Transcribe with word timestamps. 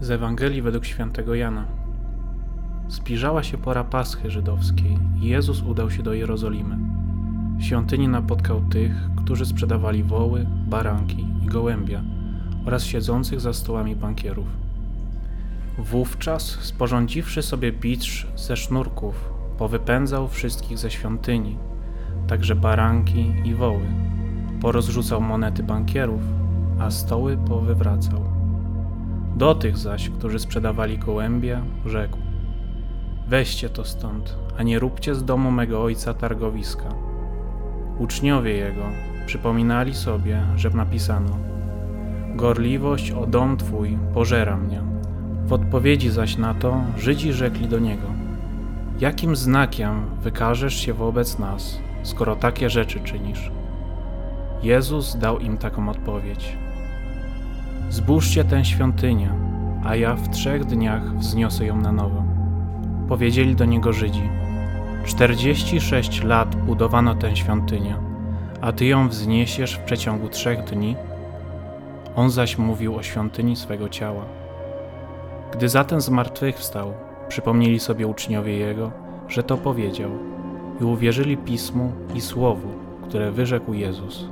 Z 0.00 0.10
Ewangelii 0.10 0.62
według 0.62 0.84
świętego 0.84 1.34
Jana. 1.34 1.64
Zbliżała 2.88 3.42
się 3.42 3.58
pora 3.58 3.84
Paschy 3.84 4.30
żydowskiej 4.30 4.98
i 5.20 5.28
Jezus 5.28 5.62
udał 5.62 5.90
się 5.90 6.02
do 6.02 6.14
Jerozolimy. 6.14 6.76
W 7.58 7.62
świątyni 7.62 8.08
napotkał 8.08 8.60
tych, 8.60 8.92
którzy 9.16 9.46
sprzedawali 9.46 10.02
woły, 10.02 10.46
baranki 10.68 11.26
i 11.42 11.46
gołębia 11.46 12.02
oraz 12.66 12.84
siedzących 12.84 13.40
za 13.40 13.52
stołami 13.52 13.96
bankierów. 13.96 14.46
Wówczas, 15.78 16.42
sporządziwszy 16.44 17.42
sobie 17.42 17.72
bicz 17.72 18.26
ze 18.36 18.56
sznurków, 18.56 19.30
powypędzał 19.58 20.28
wszystkich 20.28 20.78
ze 20.78 20.90
świątyni, 20.90 21.58
także 22.26 22.54
baranki 22.54 23.32
i 23.44 23.54
woły. 23.54 23.86
Porozrzucał 24.60 25.20
monety 25.20 25.62
bankierów, 25.62 26.22
a 26.80 26.90
stoły 26.90 27.36
powywracał. 27.36 28.43
Do 29.36 29.54
tych 29.54 29.78
zaś, 29.78 30.10
którzy 30.10 30.38
sprzedawali 30.38 30.98
gołębie, 30.98 31.60
rzekł: 31.86 32.18
Weźcie 33.28 33.68
to 33.68 33.84
stąd, 33.84 34.36
a 34.58 34.62
nie 34.62 34.78
róbcie 34.78 35.14
z 35.14 35.24
domu 35.24 35.50
mego 35.50 35.82
ojca 35.82 36.14
targowiska. 36.14 36.88
Uczniowie 37.98 38.52
jego 38.52 38.82
przypominali 39.26 39.94
sobie, 39.94 40.42
że 40.56 40.70
napisano: 40.70 41.36
Gorliwość 42.36 43.10
o 43.10 43.26
dom 43.26 43.56
twój 43.56 43.98
pożera 44.14 44.56
mnie. 44.56 44.82
W 45.46 45.52
odpowiedzi 45.52 46.10
zaś 46.10 46.36
na 46.36 46.54
to 46.54 46.80
Żydzi 46.98 47.32
rzekli 47.32 47.68
do 47.68 47.78
niego: 47.78 48.06
Jakim 48.98 49.36
znakiem 49.36 50.06
wykażesz 50.20 50.74
się 50.74 50.92
wobec 50.92 51.38
nas, 51.38 51.78
skoro 52.02 52.36
takie 52.36 52.70
rzeczy 52.70 53.00
czynisz? 53.00 53.50
Jezus 54.62 55.16
dał 55.16 55.38
im 55.38 55.58
taką 55.58 55.88
odpowiedź: 55.88 56.58
Zbóżcie 57.90 58.44
tę 58.44 58.64
świątynię, 58.64 59.30
a 59.84 59.96
ja 59.96 60.16
w 60.16 60.28
trzech 60.28 60.64
dniach 60.64 61.16
wzniosę 61.16 61.66
ją 61.66 61.76
na 61.76 61.92
nowo. 61.92 62.24
Powiedzieli 63.08 63.56
do 63.56 63.64
niego 63.64 63.92
Żydzi: 63.92 64.28
Czterdzieści 65.04 65.80
sześć 65.80 66.22
lat 66.22 66.56
budowano 66.56 67.14
tę 67.14 67.36
świątynię, 67.36 67.96
a 68.60 68.72
ty 68.72 68.84
ją 68.84 69.08
wzniesiesz 69.08 69.74
w 69.74 69.84
przeciągu 69.84 70.28
trzech 70.28 70.64
dni? 70.64 70.96
On 72.16 72.30
zaś 72.30 72.58
mówił 72.58 72.96
o 72.96 73.02
świątyni 73.02 73.56
swego 73.56 73.88
ciała. 73.88 74.24
Gdy 75.52 75.68
zatem 75.68 76.00
zmartwychwstał, 76.00 76.92
przypomnieli 77.28 77.80
sobie 77.80 78.06
uczniowie 78.06 78.58
jego, 78.58 78.90
że 79.28 79.42
to 79.42 79.56
powiedział, 79.56 80.10
i 80.80 80.84
uwierzyli 80.84 81.36
pismu 81.36 81.92
i 82.14 82.20
słowu, 82.20 82.68
które 83.08 83.32
wyrzekł 83.32 83.74
Jezus. 83.74 84.28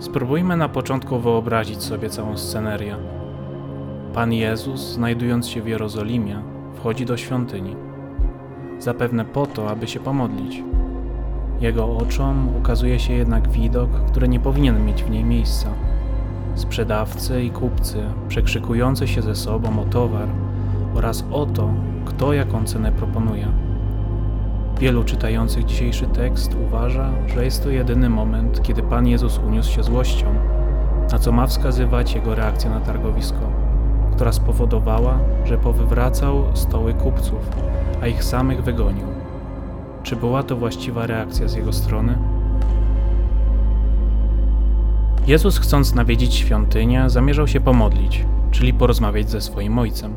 Spróbujmy 0.00 0.56
na 0.56 0.68
początku 0.68 1.18
wyobrazić 1.18 1.82
sobie 1.82 2.10
całą 2.10 2.36
scenerię. 2.36 2.96
Pan 4.14 4.32
Jezus, 4.32 4.80
znajdując 4.80 5.48
się 5.48 5.62
w 5.62 5.68
Jerozolimie, 5.68 6.42
wchodzi 6.74 7.06
do 7.06 7.16
świątyni. 7.16 7.76
Zapewne 8.78 9.24
po 9.24 9.46
to, 9.46 9.70
aby 9.70 9.88
się 9.88 10.00
pomodlić. 10.00 10.62
Jego 11.60 11.96
oczom 11.96 12.56
ukazuje 12.56 12.98
się 12.98 13.12
jednak 13.12 13.48
widok, 13.48 13.90
który 13.90 14.28
nie 14.28 14.40
powinien 14.40 14.84
mieć 14.84 15.04
w 15.04 15.10
niej 15.10 15.24
miejsca. 15.24 15.68
Sprzedawcy 16.54 17.42
i 17.42 17.50
kupcy 17.50 17.98
przekrzykujący 18.28 19.08
się 19.08 19.22
ze 19.22 19.34
sobą 19.34 19.80
o 19.80 19.84
towar 19.84 20.28
oraz 20.94 21.24
o 21.30 21.46
to, 21.46 21.70
kto 22.04 22.32
jaką 22.32 22.64
cenę 22.64 22.92
proponuje. 22.92 23.67
Wielu 24.80 25.04
czytających 25.04 25.64
dzisiejszy 25.64 26.06
tekst 26.06 26.56
uważa, 26.66 27.10
że 27.26 27.44
jest 27.44 27.62
to 27.62 27.70
jedyny 27.70 28.10
moment, 28.10 28.62
kiedy 28.62 28.82
Pan 28.82 29.06
Jezus 29.06 29.38
uniósł 29.38 29.72
się 29.72 29.82
złością, 29.82 30.26
na 31.12 31.18
co 31.18 31.32
ma 31.32 31.46
wskazywać 31.46 32.14
jego 32.14 32.34
reakcja 32.34 32.70
na 32.70 32.80
targowisko, 32.80 33.52
która 34.12 34.32
spowodowała, 34.32 35.18
że 35.44 35.58
powywracał 35.58 36.44
stoły 36.54 36.94
kupców, 36.94 37.50
a 38.02 38.06
ich 38.06 38.24
samych 38.24 38.62
wygonił. 38.62 39.06
Czy 40.02 40.16
była 40.16 40.42
to 40.42 40.56
właściwa 40.56 41.06
reakcja 41.06 41.48
z 41.48 41.54
jego 41.54 41.72
strony? 41.72 42.18
Jezus, 45.26 45.58
chcąc 45.58 45.94
nawiedzić 45.94 46.34
świątynię, 46.34 47.10
zamierzał 47.10 47.48
się 47.48 47.60
pomodlić, 47.60 48.24
czyli 48.50 48.74
porozmawiać 48.74 49.30
ze 49.30 49.40
swoim 49.40 49.78
ojcem. 49.78 50.14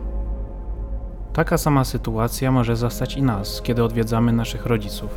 Taka 1.33 1.57
sama 1.57 1.83
sytuacja 1.83 2.51
może 2.51 2.75
zastać 2.75 3.17
i 3.17 3.23
nas, 3.23 3.61
kiedy 3.61 3.83
odwiedzamy 3.83 4.33
naszych 4.33 4.65
rodziców. 4.65 5.09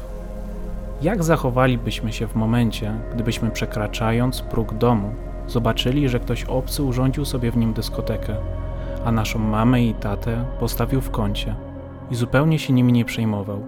Jak 1.02 1.25
zachowalibyśmy 1.25 2.12
się 2.12 2.26
w 2.26 2.34
momencie, 2.34 2.94
gdybyśmy 3.14 3.50
przekraczając 3.50 4.42
próg 4.42 4.75
domu, 4.75 5.14
zobaczyli, 5.47 6.08
że 6.08 6.20
ktoś 6.20 6.44
obcy 6.44 6.82
urządził 6.82 7.25
sobie 7.25 7.50
w 7.50 7.56
nim 7.56 7.72
dyskotekę, 7.72 8.36
a 9.04 9.12
naszą 9.12 9.38
mamę 9.38 9.82
i 9.82 9.94
tatę 9.94 10.44
postawił 10.60 11.00
w 11.00 11.10
kącie 11.10 11.54
i 12.10 12.14
zupełnie 12.14 12.58
się 12.58 12.72
nimi 12.72 12.92
nie 12.92 13.04
przejmował? 13.04 13.62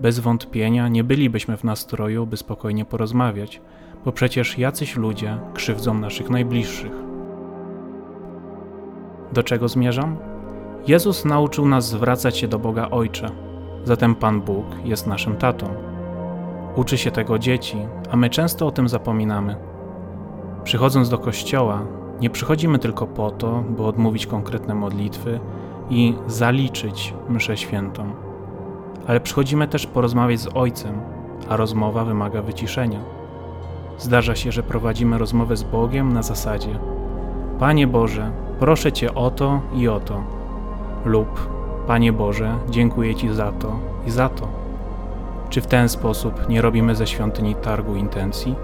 Bez 0.00 0.18
wątpienia 0.18 0.88
nie 0.88 1.04
bylibyśmy 1.04 1.56
w 1.56 1.64
nastroju, 1.64 2.26
by 2.26 2.36
spokojnie 2.36 2.84
porozmawiać, 2.84 3.60
bo 4.04 4.12
przecież 4.12 4.58
jacyś 4.58 4.96
ludzie 4.96 5.38
krzywdzą 5.54 5.94
naszych 5.94 6.30
najbliższych. 6.30 6.92
Do 9.32 9.42
czego 9.42 9.68
zmierzam? 9.68 10.35
Jezus 10.86 11.24
nauczył 11.24 11.68
nas 11.68 11.88
zwracać 11.88 12.38
się 12.38 12.48
do 12.48 12.58
Boga 12.58 12.88
Ojcze, 12.90 13.30
zatem 13.84 14.14
Pan 14.14 14.40
Bóg 14.40 14.64
jest 14.84 15.06
naszym 15.06 15.36
tatą. 15.36 15.66
Uczy 16.76 16.98
się 16.98 17.10
tego 17.10 17.38
dzieci, 17.38 17.76
a 18.10 18.16
my 18.16 18.30
często 18.30 18.66
o 18.66 18.70
tym 18.70 18.88
zapominamy. 18.88 19.56
Przychodząc 20.64 21.08
do 21.08 21.18
kościoła, 21.18 21.82
nie 22.20 22.30
przychodzimy 22.30 22.78
tylko 22.78 23.06
po 23.06 23.30
to, 23.30 23.64
by 23.68 23.84
odmówić 23.84 24.26
konkretne 24.26 24.74
modlitwy 24.74 25.40
i 25.90 26.14
zaliczyć 26.26 27.14
mszę 27.28 27.56
świętą, 27.56 28.10
ale 29.06 29.20
przychodzimy 29.20 29.68
też 29.68 29.86
porozmawiać 29.86 30.40
z 30.40 30.48
Ojcem, 30.54 31.00
a 31.48 31.56
rozmowa 31.56 32.04
wymaga 32.04 32.42
wyciszenia. 32.42 33.00
Zdarza 33.98 34.34
się, 34.34 34.52
że 34.52 34.62
prowadzimy 34.62 35.18
rozmowę 35.18 35.56
z 35.56 35.62
Bogiem 35.62 36.12
na 36.12 36.22
zasadzie: 36.22 36.78
Panie 37.58 37.86
Boże, 37.86 38.30
proszę 38.58 38.92
Cię 38.92 39.14
o 39.14 39.30
to 39.30 39.60
i 39.74 39.88
o 39.88 40.00
to 40.00 40.35
lub 41.06 41.48
Panie 41.86 42.12
Boże, 42.12 42.54
dziękuję 42.70 43.14
Ci 43.14 43.34
za 43.34 43.52
to 43.52 43.76
i 44.06 44.10
za 44.10 44.28
to. 44.28 44.48
Czy 45.48 45.60
w 45.60 45.66
ten 45.66 45.88
sposób 45.88 46.48
nie 46.48 46.62
robimy 46.62 46.94
ze 46.94 47.06
świątyni 47.06 47.54
targu 47.54 47.94
intencji? 47.94 48.54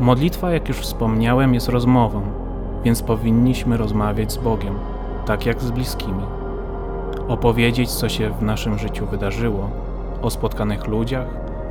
Modlitwa, 0.00 0.50
jak 0.50 0.68
już 0.68 0.76
wspomniałem, 0.76 1.54
jest 1.54 1.68
rozmową, 1.68 2.22
więc 2.84 3.02
powinniśmy 3.02 3.76
rozmawiać 3.76 4.32
z 4.32 4.36
Bogiem, 4.36 4.74
tak 5.26 5.46
jak 5.46 5.62
z 5.62 5.70
bliskimi. 5.70 6.22
Opowiedzieć, 7.28 7.90
co 7.90 8.08
się 8.08 8.30
w 8.30 8.42
naszym 8.42 8.78
życiu 8.78 9.06
wydarzyło, 9.06 9.70
o 10.22 10.30
spotkanych 10.30 10.86
ludziach 10.86 11.26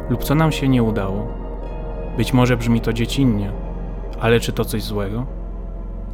lub 0.09 0.23
co 0.23 0.35
nam 0.35 0.51
się 0.51 0.67
nie 0.67 0.83
udało. 0.83 1.27
Być 2.17 2.33
może 2.33 2.57
brzmi 2.57 2.81
to 2.81 2.93
dziecinnie, 2.93 3.51
ale 4.19 4.39
czy 4.39 4.53
to 4.53 4.65
coś 4.65 4.83
złego? 4.83 5.25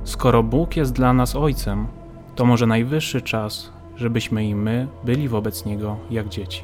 Skoro 0.03 0.43
Bóg 0.43 0.77
jest 0.77 0.93
dla 0.93 1.13
nas 1.13 1.35
Ojcem, 1.35 1.87
to 2.35 2.45
może 2.45 2.67
najwyższy 2.67 3.21
czas, 3.21 3.71
żebyśmy 3.95 4.45
i 4.45 4.55
my 4.55 4.87
byli 5.03 5.29
wobec 5.29 5.65
Niego 5.65 5.97
jak 6.09 6.29
dzieci. 6.29 6.63